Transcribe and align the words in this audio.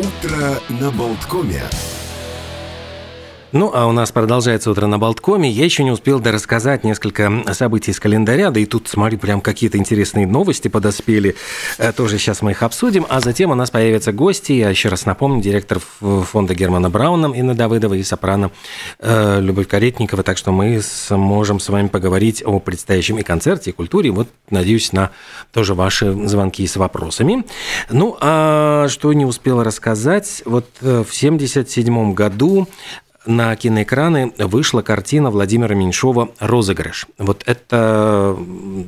Утро 0.00 0.60
на 0.70 0.90
Болткоме. 0.90 1.89
Ну, 3.52 3.72
а 3.74 3.86
у 3.86 3.92
нас 3.92 4.12
продолжается 4.12 4.70
утро 4.70 4.86
на 4.86 5.00
Болткоме. 5.00 5.50
Я 5.50 5.64
еще 5.64 5.82
не 5.82 5.90
успел 5.90 6.22
рассказать 6.22 6.84
несколько 6.84 7.42
событий 7.52 7.90
из 7.90 7.98
календаря, 7.98 8.52
да 8.52 8.60
и 8.60 8.64
тут, 8.64 8.86
смотрю, 8.86 9.18
прям 9.18 9.40
какие-то 9.40 9.76
интересные 9.76 10.24
новости 10.24 10.68
подоспели. 10.68 11.34
Э, 11.78 11.92
тоже 11.92 12.18
сейчас 12.18 12.42
мы 12.42 12.52
их 12.52 12.62
обсудим. 12.62 13.06
А 13.08 13.18
затем 13.18 13.50
у 13.50 13.56
нас 13.56 13.72
появятся 13.72 14.12
гости. 14.12 14.52
Я 14.52 14.70
еще 14.70 14.88
раз 14.88 15.04
напомню, 15.04 15.42
директор 15.42 15.80
фонда 15.80 16.54
Германа 16.54 16.90
Брауна 16.90 17.34
Инна 17.34 17.56
Давыдова 17.56 17.94
и 17.94 18.04
сопрано 18.04 18.52
э, 19.00 19.40
Любовь 19.40 19.66
Каретникова. 19.66 20.22
Так 20.22 20.38
что 20.38 20.52
мы 20.52 20.80
сможем 20.80 21.58
с 21.58 21.68
вами 21.68 21.88
поговорить 21.88 22.44
о 22.46 22.60
предстоящем 22.60 23.18
и 23.18 23.24
концерте, 23.24 23.70
и 23.70 23.72
культуре. 23.72 24.12
Вот, 24.12 24.28
надеюсь, 24.50 24.92
на 24.92 25.10
тоже 25.52 25.74
ваши 25.74 26.12
звонки 26.28 26.64
с 26.64 26.76
вопросами. 26.76 27.44
Ну, 27.90 28.16
а 28.20 28.86
что 28.88 29.12
не 29.12 29.26
успел 29.26 29.64
рассказать, 29.64 30.42
вот 30.44 30.66
э, 30.82 31.02
в 31.04 31.10
1977 31.10 32.14
году 32.14 32.68
на 33.26 33.54
киноэкраны 33.54 34.32
вышла 34.38 34.82
картина 34.82 35.30
Владимира 35.30 35.74
Меньшова 35.74 36.30
«Розыгрыш». 36.38 37.06
Вот 37.18 37.42
это 37.46 38.36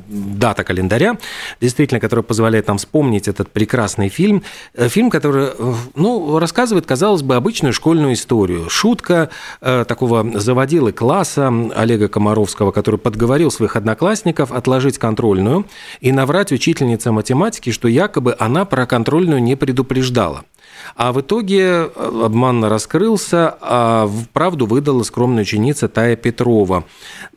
дата 0.07 0.63
календаря, 0.63 1.17
действительно, 1.61 1.99
которая 1.99 2.23
позволяет 2.23 2.67
нам 2.67 2.77
вспомнить 2.77 3.27
этот 3.27 3.51
прекрасный 3.51 4.09
фильм. 4.09 4.43
Э, 4.73 4.87
фильм, 4.87 5.09
который 5.09 5.49
ну, 5.95 6.39
рассказывает, 6.39 6.85
казалось 6.85 7.21
бы, 7.21 7.35
обычную 7.35 7.73
школьную 7.73 8.13
историю. 8.13 8.69
Шутка 8.69 9.29
э, 9.61 9.85
такого 9.87 10.39
заводилы 10.39 10.91
класса 10.91 11.53
Олега 11.75 12.07
Комаровского, 12.07 12.71
который 12.71 12.99
подговорил 12.99 13.51
своих 13.51 13.75
одноклассников 13.75 14.51
отложить 14.51 14.97
контрольную 14.97 15.65
и 16.01 16.11
наврать 16.11 16.51
учительнице 16.51 17.11
математики, 17.11 17.71
что 17.71 17.87
якобы 17.87 18.35
она 18.39 18.65
про 18.65 18.85
контрольную 18.87 19.41
не 19.43 19.55
предупреждала. 19.55 20.43
А 20.95 21.11
в 21.11 21.21
итоге 21.21 21.61
э, 21.61 22.21
обман 22.23 22.63
раскрылся, 22.65 23.55
а 23.61 24.09
правду 24.33 24.65
выдала 24.65 25.03
скромная 25.03 25.43
ученица 25.43 25.87
Тая 25.87 26.15
Петрова. 26.15 26.85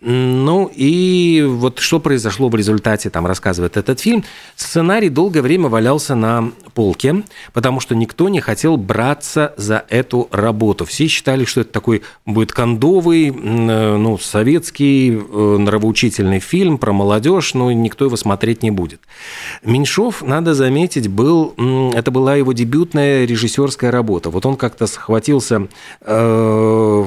Ну 0.01 0.71
и 0.75 1.45
вот 1.47 1.79
что 1.79 2.01
произошло 2.01 2.49
в 2.49 2.55
результате, 2.55 3.11
там 3.11 3.27
рассказывает 3.27 3.77
этот 3.77 4.01
фильм. 4.01 4.25
Сценарий 4.55 5.09
долгое 5.09 5.43
время 5.43 5.69
валялся 5.69 6.15
на 6.15 6.53
полке, 6.75 7.25
потому 7.53 7.81
что 7.81 7.95
никто 7.95 8.29
не 8.29 8.41
хотел 8.41 8.77
браться 8.77 9.55
за 9.57 9.85
эту 9.89 10.29
работу. 10.31 10.85
Все 10.85 11.07
считали, 11.07 11.45
что 11.45 11.63
это 11.63 11.73
такой 11.73 12.03
будет 12.25 12.53
кондовый, 12.53 13.29
э, 13.29 13.97
ну, 13.97 14.19
советский, 14.19 15.13
э, 15.17 15.57
нравоучительный 15.59 16.41
фильм 16.41 16.79
про 16.79 16.93
молодежь, 16.93 17.55
но 17.55 17.73
никто 17.73 18.05
его 18.05 18.17
смотреть 18.17 18.63
не 18.63 18.71
будет. 18.71 19.01
Меньшов, 19.65 20.23
надо 20.23 20.55
заметить, 20.55 21.09
был, 21.09 21.55
это 21.95 22.11
была 22.11 22.37
его 22.37 22.53
дебютная 22.53 23.25
режиссерская 23.37 23.91
работа. 23.91 24.31
Вот 24.31 24.47
он 24.47 24.57
как-то 24.57 24.87
схватился 24.87 25.69
э, 26.01 27.07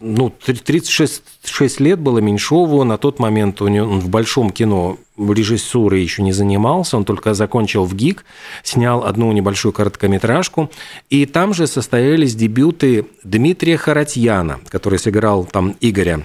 ну, 0.00 0.30
36 0.44 1.22
6 1.44 1.80
лет 1.80 2.00
было 2.00 2.18
Меньшову, 2.18 2.84
на 2.84 2.98
тот 2.98 3.18
момент 3.18 3.62
он 3.62 4.00
в 4.00 4.08
большом 4.08 4.50
кино 4.50 4.98
режиссурой 5.16 6.02
еще 6.02 6.22
не 6.22 6.32
занимался, 6.32 6.96
он 6.96 7.04
только 7.04 7.34
закончил 7.34 7.84
в 7.84 7.94
ГИК, 7.94 8.24
снял 8.62 9.04
одну 9.04 9.32
небольшую 9.32 9.72
короткометражку, 9.72 10.70
и 11.08 11.24
там 11.26 11.54
же 11.54 11.66
состоялись 11.66 12.34
дебюты 12.34 13.06
Дмитрия 13.22 13.76
Харатьяна, 13.76 14.60
который 14.68 14.98
сыграл 14.98 15.44
там 15.44 15.76
Игоря 15.80 16.22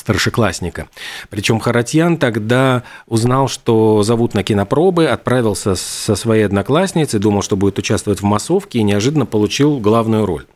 старшеклассника. 0.00 0.88
Причем 1.28 1.60
Харатьян 1.60 2.16
тогда 2.16 2.82
узнал, 3.06 3.48
что 3.48 4.02
зовут 4.02 4.34
на 4.34 4.42
кинопробы, 4.42 5.06
отправился 5.06 5.76
со 5.76 6.16
своей 6.16 6.44
одноклассницей, 6.44 7.20
думал, 7.20 7.42
что 7.42 7.56
будет 7.56 7.78
участвовать 7.78 8.20
в 8.20 8.24
массовке, 8.24 8.80
и 8.80 8.82
неожиданно 8.82 9.26
получил 9.26 9.78
главную 9.78 10.26
роль. 10.26 10.46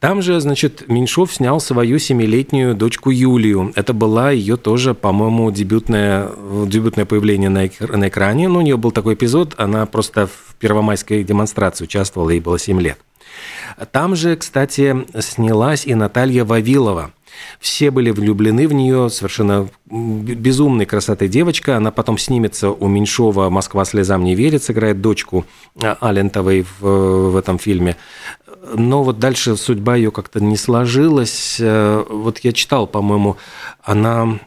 Там 0.00 0.20
же, 0.20 0.40
значит, 0.40 0.88
Меньшов 0.88 1.32
снял 1.32 1.60
свою 1.60 1.98
семилетнюю 1.98 2.74
дочку 2.74 3.10
Юлию. 3.10 3.72
Это 3.74 3.94
была 3.94 4.30
ее 4.30 4.56
тоже, 4.56 4.94
по-моему, 4.94 5.50
дебютное, 5.50 6.30
дебютное 6.66 7.06
появление 7.06 7.48
на, 7.48 7.68
на 7.96 8.08
экране. 8.08 8.48
Ну, 8.48 8.58
у 8.58 8.62
нее 8.62 8.76
был 8.76 8.90
такой 8.90 9.14
эпизод, 9.14 9.54
она 9.56 9.86
просто 9.86 10.26
в 10.26 10.54
первомайской 10.58 11.24
демонстрации 11.24 11.84
участвовала, 11.84 12.30
ей 12.30 12.40
было 12.40 12.58
7 12.58 12.80
лет. 12.80 12.98
Там 13.92 14.16
же, 14.16 14.36
кстати, 14.36 15.06
снялась 15.20 15.86
и 15.86 15.94
Наталья 15.94 16.44
Вавилова– 16.44 17.12
все 17.60 17.90
были 17.90 18.10
влюблены 18.10 18.68
в 18.68 18.72
нее, 18.72 19.10
совершенно 19.10 19.68
безумной 19.90 20.86
красотой 20.86 21.28
девочка. 21.28 21.76
Она 21.76 21.90
потом 21.90 22.18
снимется 22.18 22.70
у 22.70 22.88
Меньшова 22.88 23.50
«Москва 23.50 23.84
слезам 23.84 24.24
не 24.24 24.34
верит», 24.34 24.62
сыграет 24.62 25.00
дочку 25.00 25.44
а, 25.80 25.96
Алентовой 26.00 26.66
в, 26.80 27.30
в 27.30 27.36
этом 27.36 27.58
фильме. 27.58 27.96
Но 28.74 29.02
вот 29.02 29.18
дальше 29.18 29.56
судьба 29.56 29.96
ее 29.96 30.10
как-то 30.10 30.40
не 30.40 30.56
сложилась. 30.56 31.58
Э, 31.60 32.04
вот 32.08 32.38
я 32.40 32.52
читал, 32.52 32.86
по-моему, 32.86 33.36
она 33.82 34.40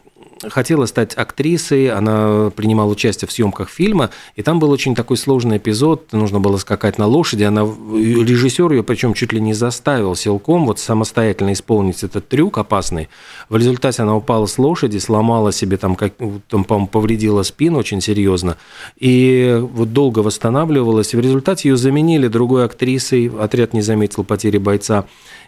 хотела 0.48 0.86
стать 0.86 1.14
актрисой, 1.14 1.88
она 1.90 2.50
принимала 2.54 2.90
участие 2.90 3.28
в 3.28 3.32
съемках 3.32 3.68
фильма, 3.68 4.10
и 4.36 4.42
там 4.42 4.58
был 4.58 4.70
очень 4.70 4.94
такой 4.94 5.16
сложный 5.16 5.58
эпизод, 5.58 6.12
нужно 6.12 6.40
было 6.40 6.56
скакать 6.56 6.98
на 6.98 7.06
лошади, 7.06 7.44
она, 7.44 7.62
режиссер 7.62 8.72
ее 8.72 8.82
причем 8.82 9.14
чуть 9.14 9.32
ли 9.32 9.40
не 9.40 9.54
заставил 9.54 10.14
силком 10.14 10.66
вот 10.66 10.78
самостоятельно 10.78 11.52
исполнить 11.52 12.02
этот 12.02 12.28
трюк 12.28 12.58
опасный. 12.58 13.08
В 13.48 13.56
результате 13.56 14.02
она 14.02 14.16
упала 14.16 14.46
с 14.46 14.58
лошади, 14.58 14.98
сломала 14.98 15.52
себе 15.52 15.76
там, 15.76 15.96
как, 15.96 16.14
там 16.48 16.64
по 16.64 16.86
повредила 16.86 17.42
спину 17.42 17.78
очень 17.78 18.00
серьезно, 18.00 18.56
и 18.98 19.58
вот 19.60 19.92
долго 19.92 20.20
восстанавливалась, 20.20 21.14
в 21.14 21.20
результате 21.20 21.68
ее 21.68 21.76
заменили 21.76 22.28
другой 22.28 22.64
актрисой, 22.64 23.30
отряд 23.38 23.72
не 23.72 23.82
заметил 23.82 24.24
потери 24.24 24.58
бойца, 24.58 25.04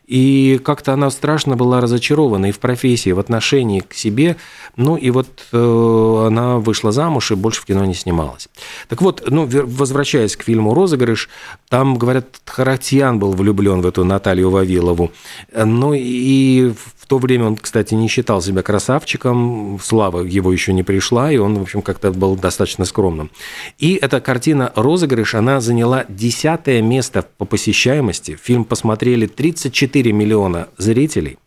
и 0.06 0.60
как-то 0.62 0.92
она 0.92 1.10
страшно 1.10 1.56
была 1.56 1.80
разочарована 1.80 2.46
и 2.46 2.52
в 2.52 2.58
профессии, 2.58 3.10
и 3.10 3.12
в 3.12 3.18
отношении 3.18 3.80
к 3.80 3.94
себе. 3.94 4.36
Ну 4.76 4.96
и 4.96 5.10
вот 5.10 5.28
э, 5.52 6.24
она 6.26 6.58
вышла 6.58 6.92
замуж 6.92 7.30
и 7.30 7.34
больше 7.34 7.62
в 7.62 7.64
кино 7.64 7.84
не 7.84 7.94
снималась. 7.94 8.48
Так 8.88 9.00
вот, 9.00 9.24
ну, 9.26 9.48
возвращаясь 9.48 10.36
к 10.36 10.42
фильму 10.42 10.74
«Розыгрыш», 10.74 11.28
там, 11.68 11.96
говорят, 11.96 12.40
Харатьян 12.44 13.18
был 13.18 13.32
влюблен 13.32 13.80
в 13.80 13.86
эту 13.86 14.04
Наталью 14.04 14.50
Вавилову. 14.50 15.10
Ну 15.54 15.94
и 15.94 16.72
в 17.04 17.06
то 17.06 17.18
время 17.18 17.46
он, 17.46 17.56
кстати, 17.56 17.92
не 17.94 18.08
считал 18.08 18.40
себя 18.40 18.62
красавчиком, 18.62 19.78
слава 19.82 20.22
его 20.22 20.52
еще 20.52 20.72
не 20.72 20.82
пришла, 20.82 21.30
и 21.30 21.36
он, 21.36 21.58
в 21.58 21.62
общем, 21.62 21.82
как-то 21.82 22.10
был 22.12 22.34
достаточно 22.34 22.86
скромным. 22.86 23.30
И 23.78 23.94
эта 23.94 24.20
картина 24.20 24.72
«Розыгрыш», 24.74 25.34
она 25.34 25.60
заняла 25.60 26.06
десятое 26.08 26.80
место 26.80 27.24
по 27.36 27.44
посещаемости. 27.44 28.38
Фильм 28.42 28.64
посмотрели 28.64 29.26
34 29.26 29.93
миллиона 30.12 30.68
зрителей. 30.78 31.38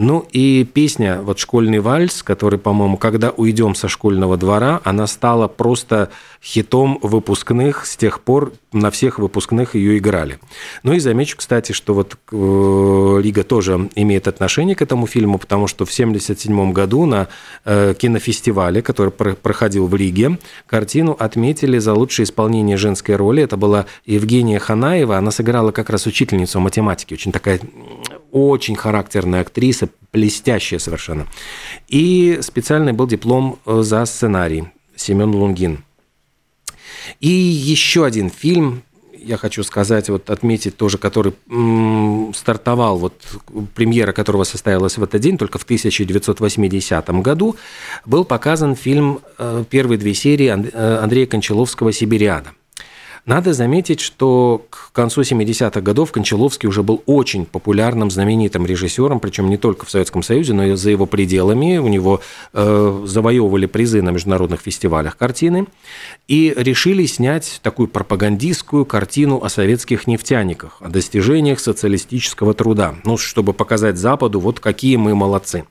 Ну 0.00 0.24
и 0.30 0.62
песня, 0.62 1.20
вот 1.22 1.40
«Школьный 1.40 1.80
вальс», 1.80 2.22
который, 2.22 2.56
по-моему, 2.56 2.96
«Когда 2.96 3.30
уйдем 3.30 3.74
со 3.74 3.88
школьного 3.88 4.36
двора», 4.36 4.80
она 4.84 5.08
стала 5.08 5.48
просто 5.48 6.10
хитом 6.40 7.00
выпускных, 7.02 7.84
с 7.84 7.96
тех 7.96 8.20
пор 8.20 8.52
на 8.72 8.92
всех 8.92 9.18
выпускных 9.18 9.74
ее 9.74 9.98
играли. 9.98 10.38
Ну 10.84 10.92
и 10.92 11.00
замечу, 11.00 11.36
кстати, 11.36 11.72
что 11.72 11.94
вот 11.94 12.16
э, 12.30 13.20
Лига 13.24 13.42
тоже 13.42 13.88
имеет 13.96 14.28
отношение 14.28 14.76
к 14.76 14.82
этому 14.82 15.08
фильму, 15.08 15.36
потому 15.36 15.66
что 15.66 15.84
в 15.84 15.90
1977 15.90 16.72
году 16.72 17.04
на 17.04 17.26
э, 17.64 17.92
кинофестивале, 17.98 18.82
который 18.82 19.10
проходил 19.10 19.88
в 19.88 19.96
Риге, 19.96 20.38
картину 20.68 21.16
отметили 21.18 21.78
за 21.78 21.94
лучшее 21.94 22.22
исполнение 22.22 22.76
женской 22.76 23.16
роли. 23.16 23.42
Это 23.42 23.56
была 23.56 23.86
Евгения 24.06 24.60
Ханаева, 24.60 25.16
она 25.18 25.32
сыграла 25.32 25.72
как 25.72 25.90
раз 25.90 26.06
учительницу 26.06 26.60
математики, 26.60 27.14
очень 27.14 27.32
такая 27.32 27.58
очень 28.32 28.76
характерная 28.76 29.42
актриса, 29.42 29.88
блестящая 30.12 30.78
совершенно. 30.78 31.26
И 31.88 32.38
специальный 32.42 32.92
был 32.92 33.06
диплом 33.06 33.58
э, 33.66 33.82
за 33.82 34.04
сценарий 34.04 34.64
Семен 34.96 35.34
Лунгин. 35.34 35.84
И 37.20 37.28
еще 37.28 38.04
один 38.04 38.30
фильм, 38.30 38.82
я 39.12 39.36
хочу 39.36 39.62
сказать, 39.62 40.08
вот 40.08 40.30
отметить 40.30 40.76
тоже, 40.76 40.98
который 40.98 41.34
м, 41.50 42.32
стартовал, 42.34 42.98
вот 42.98 43.14
премьера 43.74 44.12
которого 44.12 44.44
состоялась 44.44 44.98
в 44.98 45.02
этот 45.02 45.20
день, 45.20 45.38
только 45.38 45.58
в 45.58 45.64
1980 45.64 47.08
году, 47.22 47.56
был 48.04 48.24
показан 48.24 48.76
фильм 48.76 49.20
э, 49.38 49.64
первые 49.68 49.98
две 49.98 50.14
серии 50.14 50.48
э, 50.48 50.98
Андрея 51.02 51.26
Кончаловского 51.26 51.92
«Сибириада». 51.92 52.52
Надо 53.28 53.52
заметить, 53.52 54.00
что 54.00 54.64
к 54.70 54.90
концу 54.92 55.20
70-х 55.20 55.82
годов 55.82 56.12
Кончаловский 56.12 56.66
уже 56.66 56.82
был 56.82 57.02
очень 57.04 57.44
популярным, 57.44 58.10
знаменитым 58.10 58.64
режиссером, 58.64 59.20
причем 59.20 59.50
не 59.50 59.58
только 59.58 59.84
в 59.84 59.90
Советском 59.90 60.22
Союзе, 60.22 60.54
но 60.54 60.64
и 60.64 60.76
за 60.76 60.88
его 60.88 61.04
пределами. 61.04 61.76
У 61.76 61.88
него 61.88 62.22
э, 62.54 63.02
завоевывали 63.04 63.66
призы 63.66 64.00
на 64.00 64.08
международных 64.12 64.62
фестивалях 64.62 65.18
картины. 65.18 65.66
И 66.26 66.54
решили 66.56 67.04
снять 67.04 67.60
такую 67.62 67.88
пропагандистскую 67.88 68.86
картину 68.86 69.44
о 69.44 69.50
советских 69.50 70.06
нефтяниках, 70.06 70.78
о 70.80 70.88
достижениях 70.88 71.60
социалистического 71.60 72.54
труда. 72.54 72.94
Ну, 73.04 73.18
чтобы 73.18 73.52
показать 73.52 73.98
Западу, 73.98 74.40
вот 74.40 74.58
какие 74.58 74.96
мы 74.96 75.14
молодцы 75.14 75.66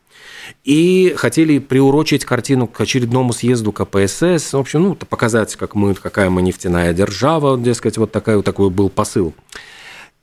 и 0.64 1.14
хотели 1.18 1.60
приурочить 1.60 2.26
картину 2.26 2.68
к 2.68 2.80
очередному 2.80 3.34
съезду 3.34 3.72
КПСС, 3.72 4.54
в 4.54 4.58
общем, 4.58 4.84
ну, 4.84 4.96
показать, 4.96 5.56
как 5.56 5.76
мы, 5.76 5.94
какая 5.94 6.30
мы 6.30 6.42
нефтяная 6.42 6.94
держава, 6.94 7.58
дескать, 7.58 7.98
вот 7.98 8.12
такая, 8.12 8.38
вот 8.38 8.46
такой 8.46 8.70
был 8.70 8.90
посыл. 8.90 9.34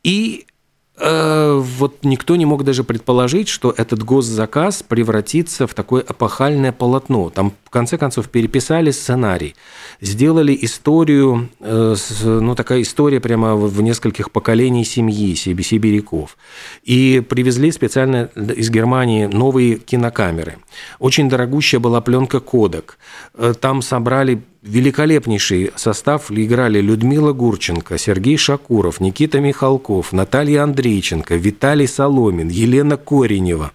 И 0.03 0.47
вот 0.96 2.05
никто 2.05 2.37
не 2.37 2.46
мог 2.46 2.62
даже 2.62 2.85
предположить, 2.85 3.49
что 3.49 3.75
этот 3.76 4.05
госзаказ 4.05 4.85
превратится 4.85 5.67
в 5.67 5.75
такое 5.75 6.02
эпохальное 6.02 6.70
полотно. 6.70 7.31
Там, 7.31 7.52
в 7.64 7.70
конце 7.70 7.99
концов, 7.99 8.29
переписали 8.29 8.93
сценарий, 8.93 9.56
сделали 10.00 10.56
историю, 10.62 11.49
э, 11.58 11.96
ну, 12.23 12.55
такая 12.55 12.82
история 12.82 13.19
прямо 13.19 13.56
в 13.56 13.82
нескольких 13.82 14.31
поколений 14.31 14.85
семьи 14.85 15.35
сибиряков. 15.35 16.37
И 16.85 17.23
привезли 17.29 17.73
специально 17.73 18.26
из 18.37 18.70
Германии 18.70 19.26
новые 19.26 19.76
кинокамеры. 19.79 20.58
Очень 21.00 21.29
дорогущая 21.29 21.81
была 21.81 22.00
пленка 22.00 22.38
«Кодек». 22.38 22.99
Э, 23.35 23.52
там 23.61 23.82
собрали 23.82 24.43
великолепнейший 24.64 25.70
состав 25.76 26.31
играли 26.31 26.81
Людмила 26.81 27.32
Гурченко, 27.32 27.99
Сергей 27.99 28.38
Шакуров, 28.38 29.00
Никита 29.00 29.40
Михалков, 29.40 30.12
Наталья 30.12 30.62
Андрейченко, 30.62 31.37
Виталий 31.37 31.87
Соломин, 31.87 32.49
Елена 32.49 32.96
Коренева. 32.96 33.72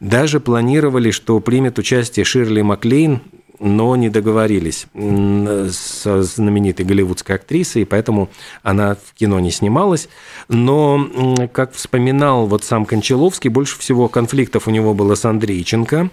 Даже 0.00 0.40
планировали, 0.40 1.10
что 1.10 1.40
примет 1.40 1.78
участие 1.78 2.24
Ширли 2.24 2.62
Маклейн, 2.62 3.20
но 3.58 3.96
не 3.96 4.08
договорились 4.08 4.86
с 4.94 6.22
знаменитой 6.22 6.84
голливудской 6.84 7.36
актрисой, 7.36 7.82
и 7.82 7.84
поэтому 7.84 8.28
она 8.62 8.94
в 8.94 9.14
кино 9.14 9.40
не 9.40 9.50
снималась. 9.50 10.08
Но, 10.48 11.48
как 11.52 11.72
вспоминал 11.72 12.46
вот 12.46 12.64
сам 12.64 12.84
Кончаловский, 12.84 13.50
больше 13.50 13.78
всего 13.78 14.08
конфликтов 14.08 14.68
у 14.68 14.70
него 14.70 14.94
было 14.94 15.14
с 15.14 15.24
Андрейченко. 15.24 16.10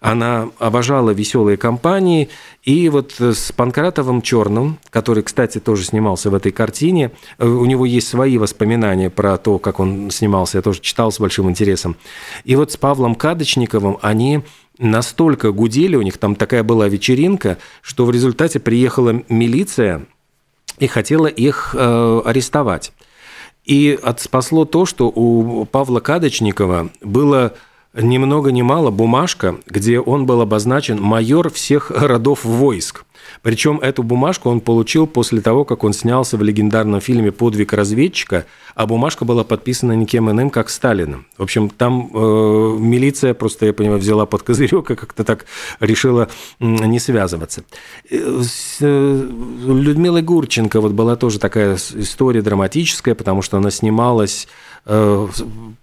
Она 0.00 0.48
обожала 0.58 1.10
веселые 1.10 1.56
компании, 1.56 2.28
и 2.62 2.88
вот 2.88 3.14
с 3.18 3.52
Панкратовым 3.52 4.22
Черным, 4.22 4.78
который, 4.90 5.22
кстати, 5.22 5.58
тоже 5.58 5.84
снимался 5.84 6.30
в 6.30 6.34
этой 6.34 6.52
картине, 6.52 7.10
э, 7.38 7.46
у 7.46 7.64
него 7.64 7.84
есть 7.86 8.08
свои 8.08 8.38
воспоминания 8.38 9.10
про 9.10 9.36
то, 9.36 9.58
как 9.58 9.80
он 9.80 10.10
снимался, 10.10 10.58
я 10.58 10.62
тоже 10.62 10.80
читал 10.80 11.12
с 11.12 11.20
большим 11.20 11.50
интересом. 11.50 11.96
И 12.44 12.56
вот 12.56 12.72
с 12.72 12.76
Павлом 12.76 13.14
Кадочниковым 13.14 13.98
они 14.00 14.42
настолько 14.78 15.52
гудели, 15.52 15.96
у 15.96 16.02
них 16.02 16.18
там 16.18 16.36
такая 16.36 16.62
была 16.62 16.88
вечеринка, 16.88 17.58
что 17.82 18.04
в 18.04 18.10
результате 18.10 18.60
приехала 18.60 19.22
милиция 19.28 20.06
и 20.78 20.86
хотела 20.86 21.26
их 21.26 21.74
э, 21.78 22.22
арестовать. 22.24 22.92
И 23.64 23.98
спасло 24.18 24.64
то, 24.64 24.84
что 24.84 25.08
у 25.08 25.64
Павла 25.64 26.00
Кадочникова 26.00 26.90
было 27.00 27.54
ни 27.94 28.18
много 28.18 28.50
ни 28.52 28.62
мало 28.62 28.90
бумажка, 28.90 29.56
где 29.66 30.00
он 30.00 30.26
был 30.26 30.40
обозначен 30.40 31.00
майор 31.00 31.50
всех 31.50 31.90
родов 31.90 32.44
войск. 32.44 33.04
Причем 33.42 33.78
эту 33.80 34.02
бумажку 34.02 34.50
он 34.50 34.60
получил 34.60 35.06
после 35.06 35.40
того, 35.40 35.64
как 35.64 35.84
он 35.84 35.92
снялся 35.92 36.36
в 36.36 36.42
легендарном 36.42 37.00
фильме 37.00 37.32
«Подвиг 37.32 37.72
разведчика», 37.72 38.46
а 38.74 38.86
бумажка 38.86 39.24
была 39.24 39.44
подписана 39.44 39.92
никем 39.92 40.30
иным, 40.30 40.50
как 40.50 40.68
Сталиным. 40.68 41.26
В 41.38 41.42
общем, 41.42 41.70
там 41.70 42.10
э, 42.12 42.76
милиция 42.78 43.34
просто, 43.34 43.66
я 43.66 43.72
понимаю, 43.72 44.00
взяла 44.00 44.26
под 44.26 44.42
козырек 44.42 44.90
и 44.90 44.96
как-то 44.96 45.24
так 45.24 45.46
решила 45.80 46.28
не 46.58 46.98
связываться. 46.98 47.64
Э, 48.10 48.42
с 48.42 48.78
э, 48.80 49.28
Людмилой 49.66 50.22
Гурченко 50.22 50.80
вот 50.80 50.92
была 50.92 51.16
тоже 51.16 51.38
такая 51.38 51.76
история 51.76 52.42
драматическая, 52.42 53.14
потому 53.14 53.42
что 53.42 53.58
она 53.58 53.70
снималась 53.70 54.48
Э, 54.86 55.28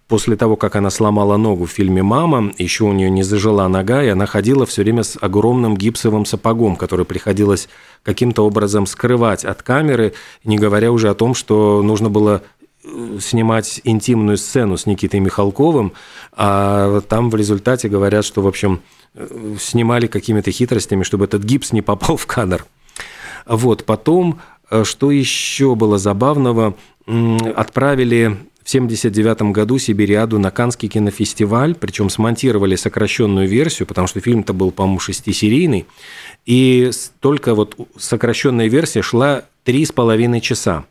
после 0.07 0.35
того, 0.35 0.57
как 0.57 0.75
она 0.75 0.89
сломала 0.89 1.37
ногу 1.37 1.65
в 1.65 1.71
фильме 1.71 2.03
«Мама», 2.03 2.51
еще 2.57 2.83
у 2.83 2.91
нее 2.91 3.09
не 3.09 3.23
зажила 3.23 3.67
нога, 3.67 4.03
и 4.03 4.09
она 4.09 4.25
ходила 4.25 4.65
все 4.65 4.83
время 4.83 5.03
с 5.03 5.17
огромным 5.19 5.75
гипсовым 5.75 6.25
сапогом, 6.25 6.75
который 6.75 7.05
приходилось 7.21 7.69
каким-то 8.03 8.45
образом 8.45 8.87
скрывать 8.87 9.45
от 9.45 9.61
камеры, 9.61 10.13
не 10.43 10.57
говоря 10.57 10.91
уже 10.91 11.09
о 11.09 11.13
том, 11.13 11.35
что 11.35 11.83
нужно 11.83 12.09
было 12.09 12.41
э, 12.83 13.17
снимать 13.21 13.79
интимную 13.83 14.37
сцену 14.37 14.75
с 14.75 14.87
Никитой 14.87 15.19
Михалковым, 15.19 15.93
а 16.31 17.01
там 17.01 17.29
в 17.29 17.35
результате 17.35 17.89
говорят, 17.89 18.25
что, 18.25 18.41
в 18.41 18.47
общем, 18.47 18.81
э, 19.13 19.55
снимали 19.59 20.07
какими-то 20.07 20.51
хитростями, 20.51 21.03
чтобы 21.03 21.25
этот 21.25 21.43
гипс 21.43 21.73
не 21.73 21.83
попал 21.83 22.17
в 22.17 22.25
кадр. 22.25 22.65
Вот, 23.45 23.85
потом, 23.85 24.39
что 24.83 25.11
еще 25.11 25.75
было 25.75 25.99
забавного, 25.99 26.75
отправили 27.55 28.37
в 28.63 28.69
1979 28.69 29.53
году 29.53 29.79
Сибириаду 29.79 30.37
на 30.37 30.51
Канский 30.51 30.87
кинофестиваль, 30.87 31.73
причем 31.73 32.09
смонтировали 32.09 32.75
сокращенную 32.75 33.47
версию, 33.47 33.87
потому 33.87 34.07
что 34.07 34.19
фильм-то 34.21 34.53
был, 34.53 34.71
по-моему, 34.71 34.99
шестисерийный, 34.99 35.87
и 36.45 36.91
только 37.19 37.55
вот 37.55 37.75
сокращенная 37.97 38.67
версия 38.67 39.01
шла 39.01 39.43
три 39.63 39.85
с 39.85 39.91
половиной 39.91 40.41
часа. 40.41 40.85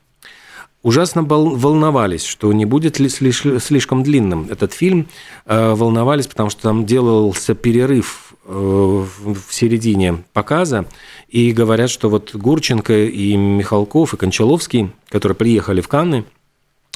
Ужасно 0.83 1.23
волновались, 1.23 2.25
что 2.25 2.51
не 2.55 2.65
будет 2.65 2.99
ли 2.99 3.11
слишком 3.11 4.03
длинным 4.03 4.49
этот 4.51 4.73
фильм. 4.73 5.09
Э, 5.45 5.75
волновались, 5.75 6.27
потому 6.27 6.49
что 6.49 6.63
там 6.63 6.87
делался 6.87 7.55
перерыв 7.55 8.33
э, 8.47 8.51
в 8.51 9.45
середине 9.51 10.25
показа, 10.33 10.87
и 11.29 11.53
говорят, 11.53 11.91
что 11.91 12.09
вот 12.09 12.35
Гурченко 12.35 13.05
и 13.05 13.37
Михалков 13.37 14.15
и 14.15 14.17
Кончаловский, 14.17 14.91
которые 15.11 15.37
приехали 15.37 15.83
в 15.83 15.89
Канны– 15.89 16.25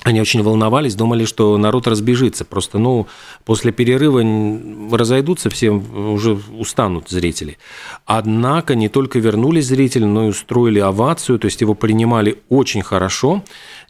они 0.05 0.21
очень 0.21 0.43
волновались, 0.43 0.95
думали, 0.95 1.25
что 1.25 1.57
народ 1.57 1.87
разбежится. 1.87 2.45
Просто, 2.45 2.79
ну, 2.79 3.07
после 3.45 3.73
перерыва 3.73 4.23
разойдутся, 4.97 5.49
все 5.49 5.71
уже 5.71 6.39
устанут 6.59 7.09
зрители. 7.09 7.57
Однако 8.05 8.75
не 8.75 8.91
только 8.91 9.19
вернулись 9.19 9.67
зрители, 9.67 10.05
но 10.05 10.27
и 10.27 10.29
устроили 10.29 10.79
овацию, 10.79 11.39
то 11.39 11.47
есть 11.47 11.63
его 11.63 11.75
принимали 11.75 12.39
очень 12.51 12.83
хорошо. 12.83 13.43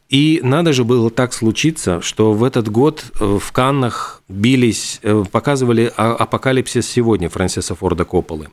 И 0.07 0.39
надо 0.41 0.71
же 0.71 0.85
было 0.85 1.09
так 1.09 1.33
случиться, 1.33 1.99
что 2.01 2.31
в 2.31 2.43
этот 2.43 2.69
год 2.69 3.03
э, 3.19 3.39
в 3.41 3.51
Каннах 3.51 4.21
бились, 4.29 4.99
э, 5.03 5.23
показывали 5.29 5.91
«Апокалипсис 5.97 6.87
сегодня» 6.87 7.27
Фрэнсиса 7.27 7.75
Форда 7.75 8.05
Копполы. 8.05 8.49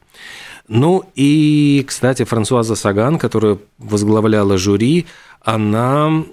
Ну 0.68 1.04
и, 1.14 1.84
кстати, 1.86 2.24
Франсуаза 2.24 2.74
Саган, 2.74 3.18
которая 3.18 3.58
возглавляла 3.78 4.56
жюри, 4.56 5.06
она 5.44 6.24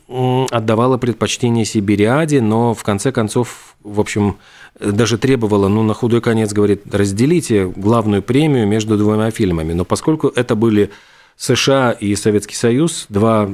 отдавала 0.52 0.98
предпочтение 0.98 1.66
Сибириаде, 1.66 2.42
но 2.42 2.74
в 2.74 2.84
конце 2.84 3.12
концов, 3.12 3.76
в 3.84 4.00
общем, 4.00 4.38
даже 4.80 5.18
требовала, 5.18 5.68
ну, 5.68 5.84
на 5.84 5.94
худой 5.94 6.22
конец, 6.22 6.54
говорит, 6.54 6.84
разделите 6.94 7.66
главную 7.66 8.22
премию 8.22 8.68
между 8.68 8.98
двумя 8.98 9.32
фильмами. 9.32 9.74
Но 9.74 9.84
поскольку 9.84 10.28
это 10.28 10.56
были 10.56 10.92
США 11.38 11.92
и 11.92 12.16
Советский 12.16 12.56
Союз, 12.56 13.08
два 13.10 13.50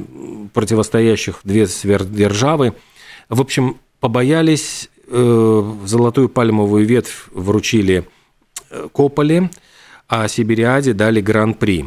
противостоящих, 0.52 1.40
две 1.44 1.66
сверхдержавы, 1.66 2.74
в 3.28 3.40
общем, 3.40 3.78
побоялись, 4.00 4.90
э, 5.08 5.72
золотую 5.86 6.28
пальмовую 6.28 6.84
ветвь 6.84 7.28
вручили 7.32 8.06
э, 8.70 8.88
Кополе, 8.92 9.50
а 10.08 10.28
Сибириаде 10.28 10.92
дали 10.92 11.20
гран-при. 11.20 11.86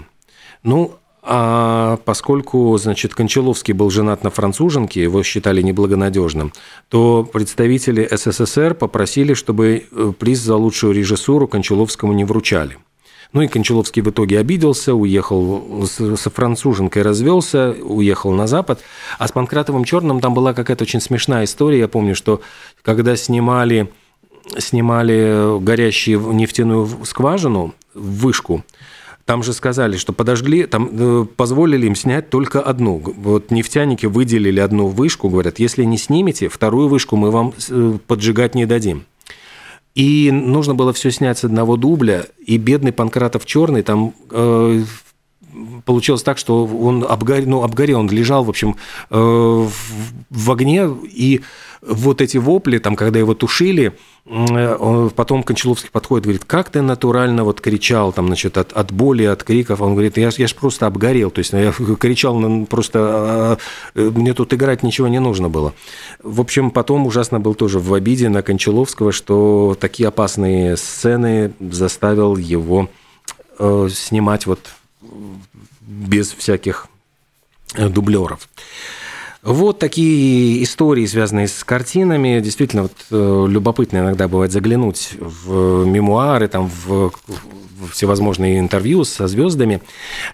Ну, 0.64 0.96
а 1.22 1.98
поскольку, 2.06 2.78
значит, 2.78 3.14
Кончаловский 3.14 3.74
был 3.74 3.90
женат 3.90 4.24
на 4.24 4.30
француженке, 4.30 5.04
его 5.04 5.22
считали 5.24 5.62
неблагонадежным, 5.62 6.54
то 6.88 7.28
представители 7.32 8.08
СССР 8.10 8.74
попросили, 8.74 9.34
чтобы 9.34 9.86
э, 9.92 10.14
приз 10.18 10.40
за 10.40 10.56
лучшую 10.56 10.94
режиссуру 10.94 11.48
Кончаловскому 11.48 12.14
не 12.14 12.24
вручали. 12.24 12.78
Ну 13.32 13.42
и 13.42 13.48
Кончаловский 13.48 14.02
в 14.02 14.10
итоге 14.10 14.40
обиделся, 14.40 14.96
уехал 14.96 15.86
со 15.86 16.30
француженкой, 16.30 17.04
развелся, 17.04 17.76
уехал 17.80 18.32
на 18.32 18.48
Запад. 18.48 18.82
А 19.20 19.28
с 19.28 19.32
Панкратовым 19.32 19.84
Черным 19.84 20.20
там 20.20 20.34
была 20.34 20.54
какая-то 20.54 20.84
очень 20.84 21.00
смешная 21.00 21.44
история. 21.44 21.80
Я 21.80 21.88
помню, 21.88 22.16
что 22.16 22.42
когда 22.82 23.16
снимали, 23.16 23.92
снимали 24.58 25.60
горящую 25.62 26.32
нефтяную 26.32 26.90
скважину, 27.06 27.76
вышку, 27.94 28.64
там 29.30 29.44
же 29.44 29.54
сказали, 29.54 29.96
что 29.96 30.12
подожгли, 30.12 30.66
там 30.66 30.90
э, 30.92 31.26
позволили 31.36 31.86
им 31.86 31.96
снять 31.96 32.32
только 32.32 32.62
одну. 32.62 32.98
Вот 32.98 33.52
нефтяники 33.52 34.08
выделили 34.08 34.60
одну 34.60 34.88
вышку, 34.88 35.30
говорят, 35.30 35.60
если 35.60 35.84
не 35.84 36.00
снимете, 36.00 36.50
вторую 36.50 36.88
вышку 36.88 37.16
мы 37.16 37.30
вам 37.30 37.54
э, 37.70 38.00
поджигать 38.08 38.56
не 38.56 38.66
дадим. 38.66 39.04
И 39.94 40.32
нужно 40.32 40.74
было 40.74 40.94
все 40.94 41.12
снять 41.12 41.38
с 41.38 41.44
одного 41.44 41.78
дубля, 41.78 42.26
и 42.44 42.58
бедный 42.58 42.92
Панкратов 42.92 43.46
Черный 43.46 43.84
там 43.84 44.16
э, 44.32 44.84
получилось 45.90 46.22
так, 46.22 46.38
что 46.38 46.66
он 46.66 47.04
обгорел, 47.04 47.50
ну, 47.50 47.64
обгорел, 47.64 48.02
он 48.02 48.12
лежал, 48.12 48.44
в 48.44 48.50
общем, 48.50 48.76
э, 49.10 49.18
в, 49.18 49.72
в 50.30 50.52
огне, 50.52 50.88
и 51.04 51.42
вот 51.82 52.22
эти 52.22 52.38
вопли, 52.38 52.78
там, 52.78 52.96
когда 52.96 53.18
его 53.18 53.34
тушили, 53.34 53.94
потом 54.24 55.42
Кончаловский 55.42 55.90
подходит, 55.92 56.26
говорит, 56.26 56.44
как 56.46 56.70
ты 56.70 56.84
натурально 56.84 57.44
вот 57.44 57.60
кричал, 57.60 58.14
там, 58.14 58.28
значит, 58.28 58.60
от, 58.60 58.72
от 58.74 58.92
боли, 58.92 59.24
от 59.24 59.44
криков, 59.44 59.82
он 59.82 59.94
говорит, 59.94 60.18
я, 60.18 60.30
я 60.38 60.46
же 60.46 60.54
просто 60.54 60.86
обгорел, 60.86 61.32
то 61.32 61.40
есть 61.40 61.54
я 61.54 61.72
кричал 62.00 62.40
просто, 62.68 63.00
а, 63.02 63.58
а, 63.96 64.12
мне 64.12 64.36
тут 64.36 64.54
играть 64.54 64.84
ничего 64.84 65.08
не 65.08 65.20
нужно 65.20 65.50
было. 65.50 65.74
В 66.22 66.40
общем, 66.40 66.70
потом 66.70 67.08
ужасно 67.08 67.40
был 67.40 67.56
тоже 67.56 67.80
в 67.80 67.92
обиде 67.96 68.30
на 68.30 68.44
Кончаловского, 68.44 69.12
что 69.12 69.76
такие 69.80 70.08
опасные 70.10 70.78
сцены 70.78 71.52
заставил 71.60 72.38
его 72.38 72.90
э, 73.58 73.90
снимать 73.92 74.46
вот 74.46 74.60
без 75.82 76.34
всяких 76.34 76.88
э, 77.76 77.90
дублеров. 77.90 78.50
Вот 79.42 79.80
такие 79.80 80.62
истории, 80.64 81.06
связанные 81.06 81.48
с 81.48 81.64
картинами. 81.64 82.42
Действительно, 82.42 82.84
вот, 82.84 82.94
э, 83.10 83.46
любопытно 83.48 84.00
иногда 84.00 84.28
бывает 84.28 84.52
заглянуть 84.52 85.12
в 85.18 85.86
мемуары, 85.86 86.50
там, 86.50 86.70
в, 86.86 87.12
всевозможные 87.92 88.60
интервью 88.60 89.04
со 89.04 89.28
звездами. 89.28 89.82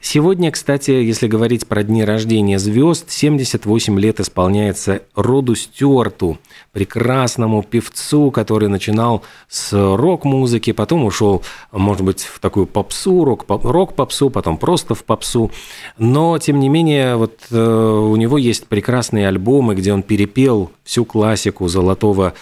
Сегодня, 0.02 0.52
кстати, 0.52 0.92
если 0.92 1.28
говорить 1.28 1.68
про 1.68 1.84
дни 1.84 2.04
рождения 2.04 2.60
звезд, 2.60 3.12
78 3.12 4.00
лет 4.00 4.20
исполняется 4.20 5.04
Роду 5.16 5.56
Стюарту, 5.56 6.40
прекрасному 6.72 7.64
певцу, 7.64 8.32
который 8.32 8.70
начинал 8.70 9.24
с 9.48 9.72
рок-музыки, 9.74 10.72
потом 10.72 11.06
ушел, 11.06 11.44
может 11.72 12.04
быть, 12.04 12.24
в 12.24 12.40
такую 12.40 12.66
попсу, 12.66 13.24
рок-попсу, 13.24 14.30
потом 14.30 14.58
просто 14.58 14.96
в 14.96 15.04
попсу. 15.04 15.52
Но, 15.98 16.38
тем 16.40 16.60
не 16.60 16.70
менее, 16.70 17.16
вот 17.16 17.40
э, 17.52 17.56
у 17.58 18.16
него 18.16 18.38
есть 18.38 18.68
прекрасный 18.68 18.95
прекрасные 18.96 19.28
альбомы, 19.28 19.76
где 19.76 19.92
он 19.92 20.04
перепел 20.04 20.72
всю 20.86 21.04
классику 21.04 21.68
золотого 21.68 22.34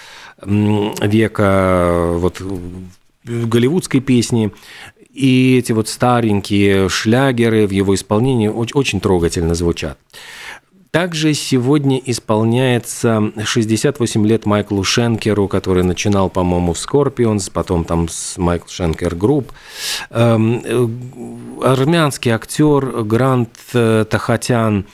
века 0.46 2.12
вот, 2.18 2.42
голливудской 3.24 4.02
песни. 4.02 4.52
И 5.12 5.58
эти 5.58 5.72
вот 5.72 5.88
старенькие 5.88 6.90
шлягеры 6.90 7.66
в 7.66 7.72
его 7.72 7.96
исполнении 7.96 8.50
очень 8.50 9.00
трогательно 9.00 9.56
звучат. 9.56 9.98
Также 10.94 11.34
сегодня 11.34 12.00
исполняется 12.06 13.32
68 13.44 14.28
лет 14.28 14.46
Майклу 14.46 14.84
Шенкеру, 14.84 15.48
который 15.48 15.84
начинал, 15.84 16.30
по-моему, 16.30 16.74
в 16.74 16.78
Scorpions, 16.78 17.50
потом 17.52 17.84
там 17.84 18.08
с 18.10 18.38
Michael 18.38 18.68
Schenker 18.68 19.16
Group. 19.16 19.52
Эм, 20.12 20.62
э, 20.64 20.88
армянский 21.64 22.30
актер 22.30 23.02
Грант 23.06 23.50
э, 23.74 24.06
Тохатян 24.08 24.86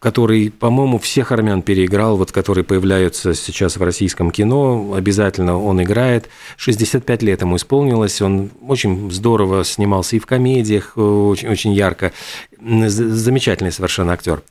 который, 0.00 0.50
по-моему, 0.50 0.98
всех 0.98 1.32
армян 1.32 1.62
переиграл, 1.62 2.16
вот 2.16 2.32
которые 2.32 2.64
появляются 2.64 3.34
сейчас 3.34 3.76
в 3.76 3.82
российском 3.82 4.30
кино, 4.30 4.92
обязательно 4.94 5.60
он 5.60 5.82
играет. 5.82 6.28
65 6.56 7.22
лет 7.22 7.40
ему 7.42 7.56
исполнилось, 7.56 8.20
он 8.20 8.50
очень 8.66 9.10
здорово 9.10 9.64
снимался 9.64 10.16
и 10.16 10.18
в 10.18 10.26
комедиях, 10.26 10.96
очень, 10.96 11.48
очень 11.48 11.72
ярко. 11.72 12.12
Замечательный 12.60 13.72
совершенно 13.72 14.12
актер. 14.12 14.42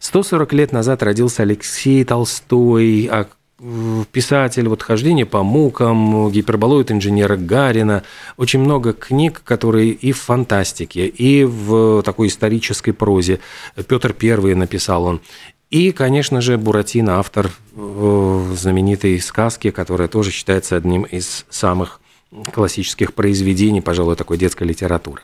140 0.00 0.52
лет 0.52 0.72
назад 0.72 1.02
родился 1.02 1.42
Алексей 1.42 2.04
Толстой, 2.04 3.08
а 3.10 3.26
писатель, 4.12 4.68
вот 4.68 4.82
«Хождение 4.82 5.24
по 5.24 5.42
мукам», 5.42 6.30
«Гиперболоид 6.30 6.90
инженера 6.90 7.36
Гарина». 7.36 8.02
Очень 8.36 8.60
много 8.60 8.92
книг, 8.92 9.42
которые 9.44 9.90
и 9.90 10.12
в 10.12 10.18
фантастике, 10.18 11.06
и 11.06 11.44
в 11.44 12.02
такой 12.02 12.28
исторической 12.28 12.92
прозе. 12.92 13.40
Петр 13.88 14.12
Первый 14.12 14.54
написал 14.54 15.04
он. 15.04 15.20
И, 15.70 15.90
конечно 15.90 16.40
же, 16.40 16.58
Буратино, 16.58 17.18
автор 17.18 17.50
э, 17.74 18.54
знаменитой 18.54 19.20
сказки, 19.20 19.70
которая 19.70 20.06
тоже 20.08 20.30
считается 20.30 20.76
одним 20.76 21.02
из 21.02 21.44
самых 21.50 22.00
классических 22.52 23.14
произведений, 23.14 23.80
пожалуй, 23.80 24.16
такой 24.16 24.38
детской 24.38 24.64
литературы. 24.64 25.22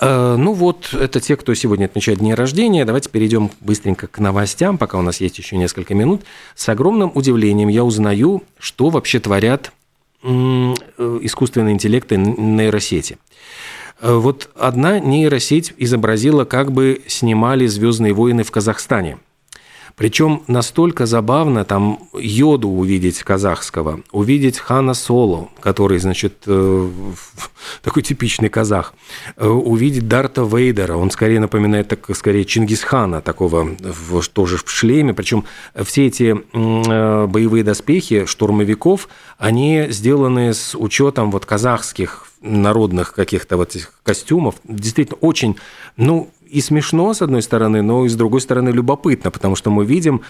Э, 0.00 0.36
ну 0.36 0.52
вот, 0.52 0.92
это 0.92 1.20
те, 1.20 1.36
кто 1.36 1.54
сегодня 1.54 1.86
отмечает 1.86 2.18
дни 2.18 2.34
рождения. 2.34 2.84
Давайте 2.84 3.08
перейдем 3.08 3.50
быстренько 3.60 4.06
к 4.06 4.18
новостям, 4.18 4.78
пока 4.78 4.98
у 4.98 5.02
нас 5.02 5.20
есть 5.20 5.38
еще 5.38 5.56
несколько 5.56 5.94
минут. 5.94 6.22
С 6.54 6.68
огромным 6.68 7.10
удивлением 7.14 7.68
я 7.68 7.84
узнаю, 7.84 8.42
что 8.58 8.90
вообще 8.90 9.20
творят 9.20 9.72
э, 10.22 10.28
искусственные 10.28 11.74
интеллекты 11.74 12.16
нейросети. 12.16 13.18
Э, 14.00 14.14
вот 14.14 14.50
одна 14.54 15.00
нейросеть 15.00 15.72
изобразила, 15.78 16.44
как 16.44 16.72
бы 16.72 17.02
снимали 17.06 17.66
«Звездные 17.66 18.12
войны» 18.12 18.42
в 18.42 18.50
Казахстане– 18.50 19.18
причем 19.96 20.42
настолько 20.46 21.06
забавно 21.06 21.64
там 21.64 22.00
йоду 22.12 22.68
увидеть 22.68 23.22
казахского, 23.22 24.02
увидеть 24.12 24.58
Хана 24.58 24.92
Соло, 24.92 25.48
который, 25.60 25.98
значит, 25.98 26.42
э, 26.46 26.90
такой 27.82 28.02
типичный 28.02 28.50
казах, 28.50 28.92
э, 29.38 29.46
увидеть 29.48 30.06
Дарта 30.06 30.42
Вейдера, 30.42 30.96
он 30.96 31.10
скорее 31.10 31.40
напоминает, 31.40 31.88
так, 31.88 32.14
скорее, 32.14 32.44
Чингисхана, 32.44 33.22
такого 33.22 33.74
тоже 34.34 34.58
в 34.58 34.70
шлеме, 34.70 35.14
причем 35.14 35.44
все 35.82 36.06
эти 36.06 36.36
э, 36.52 37.26
боевые 37.26 37.64
доспехи 37.64 38.26
штурмовиков, 38.26 39.08
они 39.38 39.86
сделаны 39.88 40.52
с 40.52 40.74
учетом 40.74 41.30
вот 41.30 41.46
казахских 41.46 42.26
народных 42.42 43.12
каких-то 43.14 43.56
вот 43.56 43.74
этих 43.74 43.92
костюмов. 44.02 44.56
Действительно, 44.64 45.18
очень, 45.20 45.56
ну, 45.96 46.30
и 46.48 46.60
смешно, 46.60 47.12
с 47.12 47.22
одной 47.22 47.42
стороны, 47.42 47.82
но 47.82 48.04
и 48.04 48.08
с 48.08 48.14
другой 48.14 48.40
стороны 48.40 48.70
любопытно, 48.70 49.30
потому 49.30 49.56
что 49.56 49.70
мы 49.70 49.84
видим 49.84 50.22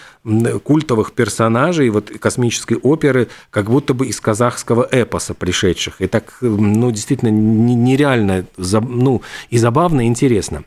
культовых 0.63 1.13
персонажей 1.13 1.89
вот 1.89 2.09
космической 2.19 2.77
оперы 2.77 3.27
как 3.49 3.69
будто 3.69 3.93
бы 3.93 4.07
из 4.07 4.19
казахского 4.19 4.87
эпоса 4.91 5.33
пришедших. 5.33 6.01
И 6.01 6.07
так, 6.07 6.37
ну, 6.41 6.91
действительно, 6.91 7.29
нереально, 7.29 8.45
ну, 8.57 9.21
и 9.49 9.57
забавно, 9.57 10.01
и 10.01 10.07
интересно. 10.07 10.63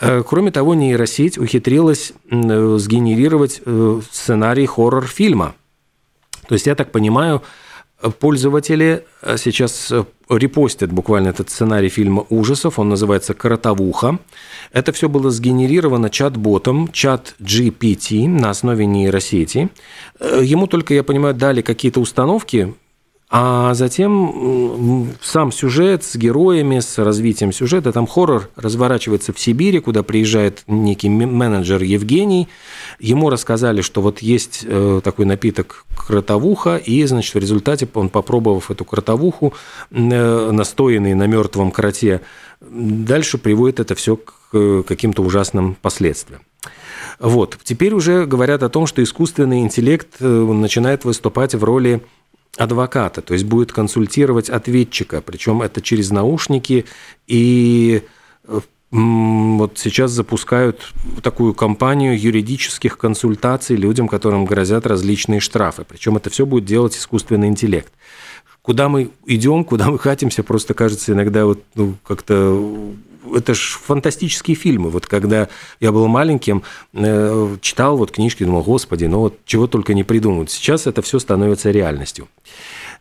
Э, 0.00 0.22
кроме 0.26 0.50
того, 0.50 0.74
нейросеть 0.74 1.38
ухитрилась 1.38 2.12
сгенерировать 2.30 3.60
э, 3.64 4.00
сценарий 4.10 4.66
хоррор-фильма. 4.66 5.54
То 6.46 6.54
есть, 6.54 6.66
я 6.66 6.74
так 6.74 6.92
понимаю, 6.92 7.42
пользователи 8.18 9.04
э, 9.22 9.36
сейчас 9.38 9.92
репостят 10.28 10.92
буквально 10.92 11.28
этот 11.28 11.50
сценарий 11.50 11.88
фильма 11.88 12.24
ужасов, 12.28 12.78
он 12.78 12.88
называется 12.90 13.34
«Кротовуха». 13.34 14.18
Это 14.72 14.92
все 14.92 15.08
было 15.08 15.30
сгенерировано 15.30 16.10
чат-ботом, 16.10 16.92
чат 16.92 17.34
GPT 17.40 18.28
на 18.28 18.50
основе 18.50 18.86
нейросети. 18.86 19.70
Э, 20.20 20.40
ему 20.42 20.66
только, 20.66 20.94
я 20.94 21.02
понимаю, 21.02 21.34
дали 21.34 21.62
какие-то 21.62 22.00
установки, 22.00 22.74
а 23.30 23.74
затем 23.74 25.12
сам 25.20 25.52
сюжет 25.52 26.02
с 26.02 26.16
героями, 26.16 26.80
с 26.80 26.96
развитием 26.96 27.52
сюжета, 27.52 27.92
там 27.92 28.06
хоррор 28.06 28.48
разворачивается 28.56 29.34
в 29.34 29.38
Сибири, 29.38 29.80
куда 29.80 30.02
приезжает 30.02 30.62
некий 30.66 31.10
менеджер 31.10 31.82
Евгений. 31.82 32.48
Ему 32.98 33.28
рассказали, 33.28 33.82
что 33.82 34.00
вот 34.00 34.20
есть 34.20 34.64
э, 34.64 35.02
такой 35.04 35.26
напиток 35.26 35.84
кротовуха, 35.94 36.76
и, 36.76 37.04
значит, 37.04 37.34
в 37.34 37.38
результате 37.38 37.86
он, 37.92 38.08
попробовав 38.08 38.70
эту 38.70 38.86
кротовуху, 38.86 39.52
э, 39.90 40.50
настоянный 40.50 41.12
на 41.12 41.26
мертвом 41.26 41.70
кроте, 41.70 42.22
дальше 42.62 43.36
приводит 43.36 43.78
это 43.80 43.94
все 43.94 44.16
к 44.16 44.32
э, 44.54 44.82
каким-то 44.86 45.22
ужасным 45.22 45.76
последствиям. 45.82 46.40
Вот. 47.18 47.58
Теперь 47.62 47.92
уже 47.92 48.24
говорят 48.24 48.62
о 48.62 48.68
том, 48.68 48.86
что 48.86 49.02
искусственный 49.02 49.60
интеллект 49.60 50.20
начинает 50.20 51.04
выступать 51.04 51.54
в 51.54 51.64
роли 51.64 52.00
адвоката, 52.58 53.22
то 53.22 53.34
есть 53.34 53.46
будет 53.46 53.72
консультировать 53.72 54.50
ответчика, 54.50 55.22
причем 55.22 55.62
это 55.62 55.80
через 55.80 56.10
наушники 56.10 56.84
и 57.26 58.02
вот 58.90 59.78
сейчас 59.78 60.12
запускают 60.12 60.92
такую 61.22 61.52
кампанию 61.52 62.18
юридических 62.18 62.96
консультаций 62.96 63.76
людям, 63.76 64.08
которым 64.08 64.46
грозят 64.46 64.86
различные 64.86 65.40
штрафы. 65.40 65.84
Причем 65.86 66.16
это 66.16 66.30
все 66.30 66.46
будет 66.46 66.64
делать 66.64 66.96
искусственный 66.96 67.48
интеллект. 67.48 67.92
Куда 68.62 68.88
мы 68.88 69.10
идем, 69.26 69.64
куда 69.64 69.90
мы 69.90 69.98
катимся, 69.98 70.42
просто 70.42 70.72
кажется 70.72 71.12
иногда 71.12 71.44
вот 71.44 71.62
ну, 71.74 71.96
как-то 72.02 72.94
это 73.34 73.54
ж 73.54 73.78
фантастические 73.86 74.56
фильмы. 74.56 74.90
Вот 74.90 75.06
когда 75.06 75.48
я 75.80 75.92
был 75.92 76.06
маленьким, 76.08 76.62
э, 76.92 77.56
читал 77.60 77.96
вот 77.96 78.10
книжки, 78.10 78.44
думал, 78.44 78.62
господи, 78.62 79.06
ну 79.06 79.20
вот 79.20 79.38
чего 79.44 79.66
только 79.66 79.94
не 79.94 80.04
придумают. 80.04 80.50
Сейчас 80.50 80.86
это 80.86 81.02
все 81.02 81.18
становится 81.18 81.70
реальностью. 81.70 82.28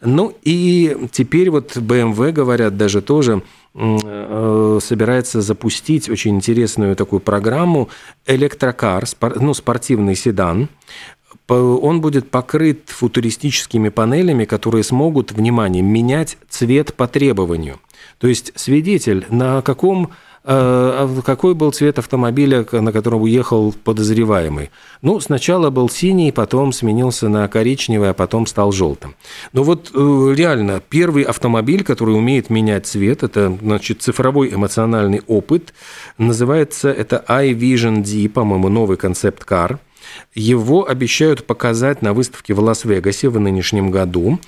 Ну 0.02 0.36
и 0.44 0.96
теперь 1.12 1.50
вот 1.50 1.76
BMW, 1.76 2.32
говорят, 2.32 2.78
даже 2.78 3.02
тоже 3.02 3.42
э, 3.74 4.80
собирается 4.82 5.42
запустить 5.42 6.10
очень 6.10 6.36
интересную 6.36 6.96
такую 6.96 7.20
программу 7.20 7.90
электрокар, 8.28 9.06
ну, 9.36 9.54
спортивный 9.54 10.16
седан. 10.16 10.70
Он 11.48 12.02
будет 12.02 12.30
покрыт 12.30 12.82
футуристическими 12.88 13.90
панелями, 13.90 14.46
которые 14.46 14.84
смогут, 14.84 15.32
внимание, 15.32 15.82
менять 15.82 16.38
цвет 16.50 16.94
по 16.94 17.08
требованию. 17.08 17.80
То 18.20 18.28
есть 18.28 18.52
свидетель, 18.56 19.26
на 19.30 19.62
каком 19.62 20.12
э, 20.44 21.22
какой 21.24 21.54
был 21.54 21.72
цвет 21.72 22.00
автомобиля, 22.00 22.66
на 22.72 22.92
котором 22.92 23.22
уехал 23.22 23.74
подозреваемый? 23.84 24.72
Ну, 25.02 25.20
сначала 25.20 25.70
был 25.70 25.90
синий, 25.90 26.32
потом 26.32 26.74
сменился 26.74 27.30
на 27.30 27.48
коричневый, 27.48 28.10
а 28.10 28.14
потом 28.14 28.46
стал 28.46 28.72
желтым. 28.72 29.16
Но 29.54 29.64
вот 29.64 29.92
э, 29.94 30.34
реально, 30.36 30.82
первый 30.90 31.24
автомобиль, 31.24 31.84
который 31.84 32.16
умеет 32.16 32.50
менять 32.50 32.88
цвет, 32.88 33.24
это, 33.24 33.58
значит, 33.62 34.02
цифровой 34.02 34.54
эмоциональный 34.54 35.22
опыт, 35.28 35.74
называется 36.18 36.92
это 36.92 37.24
iVision 37.28 38.04
D, 38.04 38.30
по-моему, 38.30 38.70
новый 38.70 38.98
концепт-кар. 38.98 39.80
Его 40.36 40.88
обещают 40.88 41.46
показать 41.46 42.02
на 42.02 42.14
выставке 42.14 42.54
в 42.54 42.60
Лас-Вегасе 42.60 43.30
в 43.30 43.40
нынешнем 43.40 43.90
году. 43.92 44.40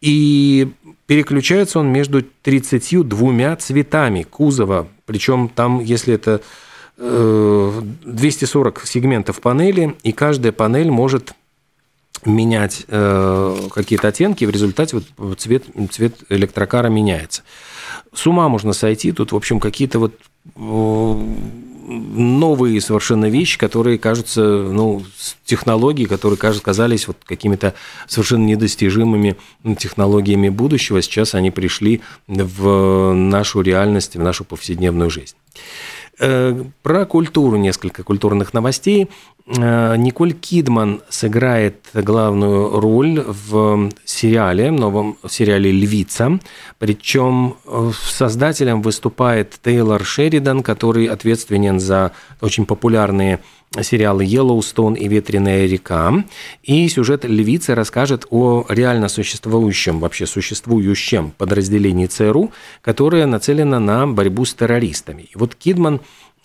И 0.00 0.68
переключается 1.06 1.78
он 1.80 1.88
между 1.88 2.22
32 2.22 3.56
цветами 3.56 4.22
кузова. 4.24 4.88
Причем 5.06 5.48
там, 5.48 5.80
если 5.82 6.14
это 6.14 6.40
240 6.98 8.82
сегментов 8.84 9.40
панели, 9.40 9.96
и 10.02 10.12
каждая 10.12 10.52
панель 10.52 10.90
может 10.90 11.32
менять 12.24 12.84
какие-то 12.88 14.08
оттенки, 14.08 14.44
в 14.44 14.50
результате 14.50 15.00
вот 15.16 15.40
цвет, 15.40 15.64
цвет 15.90 16.16
электрокара 16.28 16.88
меняется. 16.88 17.42
С 18.12 18.26
ума 18.26 18.48
можно 18.48 18.72
сойти, 18.72 19.12
тут, 19.12 19.32
в 19.32 19.36
общем, 19.36 19.60
какие-то 19.60 19.98
вот 20.00 20.14
новые 21.88 22.80
совершенно 22.80 23.26
вещи, 23.30 23.58
которые 23.58 23.98
кажутся, 23.98 24.42
ну, 24.42 25.02
технологии, 25.44 26.04
которые 26.04 26.38
кажутся, 26.38 26.64
казались 26.64 27.08
вот 27.08 27.16
какими-то 27.24 27.74
совершенно 28.06 28.44
недостижимыми 28.44 29.36
технологиями 29.78 30.50
будущего, 30.50 31.00
сейчас 31.00 31.34
они 31.34 31.50
пришли 31.50 32.02
в 32.26 33.12
нашу 33.14 33.62
реальность, 33.62 34.16
в 34.16 34.20
нашу 34.20 34.44
повседневную 34.44 35.10
жизнь. 35.10 35.34
Э, 36.20 36.64
про 36.82 37.04
культуру 37.04 37.56
несколько 37.56 38.02
культурных 38.02 38.52
новостей. 38.52 39.08
Э, 39.46 39.94
Николь 39.96 40.32
Кидман 40.32 41.00
сыграет 41.08 41.76
главную 41.94 42.80
роль 42.80 43.22
в 43.24 43.90
сериале, 44.04 44.72
новом 44.72 45.16
сериале 45.28 45.70
«Львица». 45.70 46.40
Причем 46.80 47.54
э, 47.64 47.92
создателем 47.94 48.82
выступает 48.82 49.60
Тейлор 49.62 50.04
Шеридан, 50.04 50.64
который 50.64 51.06
ответственен 51.06 51.78
за 51.78 52.10
очень 52.40 52.66
популярные 52.66 53.38
сериалы 53.82 54.24
«Йеллоустон» 54.24 54.94
и 54.94 55.08
«Ветреная 55.08 55.66
река». 55.66 56.24
И 56.62 56.88
сюжет 56.88 57.24
«Львицы» 57.24 57.74
расскажет 57.74 58.26
о 58.30 58.64
реально 58.68 59.08
существующем, 59.08 60.00
вообще 60.00 60.26
существующем 60.26 61.32
подразделении 61.36 62.06
ЦРУ, 62.06 62.52
которое 62.82 63.26
нацелено 63.26 63.78
на 63.78 64.06
борьбу 64.06 64.44
с 64.44 64.54
террористами. 64.54 65.22
И 65.22 65.36
вот 65.36 65.54
Кидман 65.54 66.00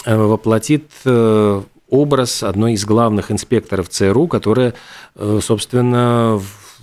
э, 0.05 0.15
воплотит 0.15 0.89
э, 1.05 1.61
образ 1.89 2.43
одной 2.43 2.73
из 2.73 2.85
главных 2.85 3.31
инспекторов 3.31 3.89
ЦРУ, 3.89 4.27
которая, 4.27 4.73
э, 5.15 5.39
собственно, 5.41 6.41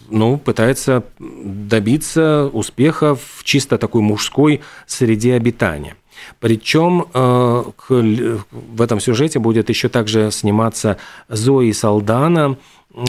ну, 0.09 0.39
пытается 0.39 1.05
добиться 1.19 2.51
успеха 2.53 3.15
в 3.15 3.45
чисто 3.45 3.79
такой 3.79 4.03
мужской 4.03 4.61
среде 4.87 5.35
обитания. 5.35 5.97
Причем 6.39 7.07
э, 7.13 7.65
в 7.89 8.83
этом 8.83 9.01
сюжете 9.01 9.39
будет 9.39 9.69
еще 9.69 9.89
также 9.89 10.31
сниматься 10.31 10.97
Зои 11.29 11.73
Салдана, 11.73 12.57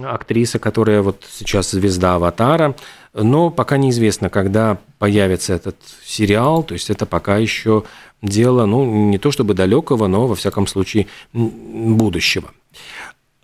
актриса, 0.03 0.59
которая 0.59 1.01
вот 1.01 1.25
сейчас 1.31 1.71
звезда 1.71 2.15
«Аватара», 2.15 2.75
но 3.13 3.49
пока 3.49 3.77
неизвестно, 3.77 4.29
когда 4.29 4.77
появится 4.99 5.53
этот 5.53 5.75
сериал, 6.03 6.63
то 6.63 6.73
есть 6.73 6.89
это 6.89 7.05
пока 7.05 7.37
еще 7.37 7.83
дело, 8.21 8.65
ну, 8.65 8.85
не 9.09 9.17
то 9.17 9.31
чтобы 9.31 9.53
далекого, 9.53 10.07
но, 10.07 10.27
во 10.27 10.35
всяком 10.35 10.67
случае, 10.67 11.07
будущего. 11.33 12.51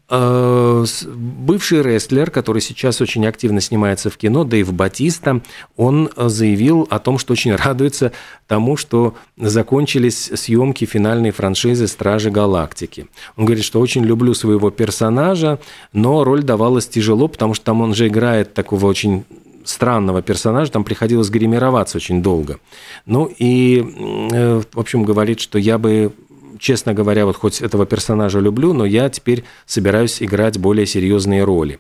Э, 0.10 0.86
бывший 1.06 1.82
рестлер, 1.82 2.32
который 2.32 2.62
сейчас 2.62 3.02
очень 3.02 3.28
активно 3.28 3.60
снимается 3.60 4.10
в 4.10 4.18
кино, 4.18 4.46
Дэйв 4.46 4.72
Батиста, 4.72 5.42
он 5.76 6.10
заявил 6.16 6.88
о 6.90 7.00
том, 7.00 7.18
что 7.18 7.34
очень 7.34 7.54
радуется 7.56 8.14
тому, 8.48 8.78
что 8.78 9.16
закончились 9.36 10.32
съемки 10.34 10.86
финальной 10.86 11.32
франшизы 11.32 11.88
«Стражи 11.88 12.32
Галактики». 12.32 13.08
Он 13.36 13.46
говорит, 13.46 13.66
что 13.66 13.82
очень 13.82 14.06
люблю 14.06 14.34
своего 14.34 14.72
персонажа, 14.72 15.60
но 15.92 16.24
роль 16.24 16.44
давалась 16.44 16.88
тяжело, 16.88 17.28
потому 17.28 17.54
что 17.54 17.66
там 17.66 17.82
он 17.82 17.94
же 17.94 18.08
играет 18.08 18.54
такого 18.54 18.86
очень 18.86 19.26
странного 19.66 20.22
персонажа, 20.22 20.72
там 20.72 20.86
приходилось 20.86 21.30
гримироваться 21.30 21.98
очень 21.98 22.24
долго. 22.24 22.60
Ну 23.06 23.30
и, 23.38 23.84
э, 24.32 24.62
в 24.72 24.80
общем, 24.80 25.04
говорит, 25.04 25.42
что 25.42 25.60
я 25.60 25.78
бы 25.78 26.14
честно 26.60 26.94
говоря, 26.94 27.26
вот 27.26 27.36
хоть 27.36 27.62
этого 27.62 27.86
персонажа 27.86 28.40
люблю, 28.40 28.74
но 28.74 28.86
я 28.86 29.10
теперь 29.10 29.44
собираюсь 29.66 30.22
играть 30.22 30.58
более 30.58 30.86
серьезные 30.86 31.44
роли. 31.44 31.80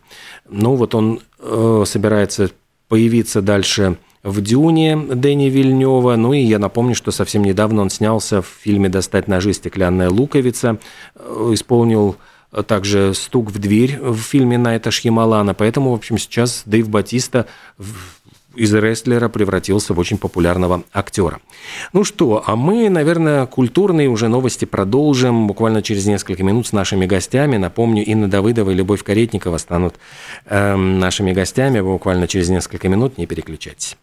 Ну 0.50 0.76
вот 0.76 0.96
он 0.96 1.22
э, 1.40 1.84
собирается 1.86 2.52
появиться 2.88 3.42
дальше 3.42 3.98
в 4.24 4.42
«Дюне» 4.42 4.98
Дэни 4.98 5.50
Вильнева. 5.50 6.16
Ну 6.16 6.34
и 6.34 6.40
я 6.40 6.60
напомню, 6.60 6.96
что 6.96 7.12
совсем 7.12 7.44
недавно 7.44 7.82
он 7.82 7.90
снялся 7.90 8.42
в 8.42 8.48
фильме 8.48 8.90
«Достать 8.90 9.28
ножи. 9.28 9.54
Стеклянная 9.54 10.10
луковица», 10.10 10.80
э, 11.16 11.50
исполнил 11.54 12.18
также 12.66 13.14
«Стук 13.14 13.52
в 13.52 13.60
дверь» 13.60 14.00
в 14.00 14.18
фильме 14.18 14.58
Найта 14.58 14.90
Шьямалана. 14.90 15.54
Поэтому, 15.54 15.92
в 15.92 15.96
общем, 15.96 16.18
сейчас 16.18 16.64
Дэйв 16.66 16.90
Батиста 16.90 17.46
из 18.58 18.74
рестлера 18.74 19.30
превратился 19.30 19.94
в 19.94 20.00
очень 20.00 20.18
популярного 20.18 20.84
актера. 20.92 21.40
Ну 21.94 22.04
что, 22.04 22.44
а 22.46 22.56
мы, 22.56 22.90
наверное, 22.90 23.46
культурные 23.46 24.10
уже 24.10 24.28
новости 24.28 24.66
продолжим 24.66 25.48
буквально 25.48 25.82
через 25.82 26.06
несколько 26.06 26.44
минут 26.44 26.68
с 26.68 26.74
нашими 26.74 27.06
гостями. 27.06 27.58
Напомню, 27.58 28.04
Инна 28.04 28.30
Давыдова 28.30 28.72
и 28.72 28.74
Любовь 28.74 29.04
Каретникова 29.04 29.58
станут 29.58 29.96
э, 30.46 30.76
нашими 30.76 31.32
гостями 31.34 31.80
буквально 31.80 32.28
через 32.28 32.50
несколько 32.50 32.90
минут. 32.90 33.18
Не 33.18 33.28
переключайтесь. 33.28 33.96